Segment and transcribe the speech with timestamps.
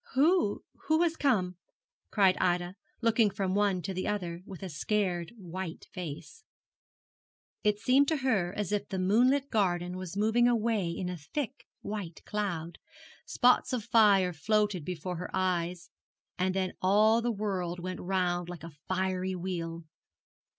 [0.15, 1.57] 'Who, who has come?'
[2.09, 6.43] cried Ida, looking from one to the other, with a scared white face.
[7.63, 11.67] It seemed to her as if the moonlit garden was moving away in a thick
[11.81, 12.79] white cloud,
[13.27, 15.91] spots of fire floated before her eyes,
[16.35, 19.83] and then all the world went round like a fiery wheel.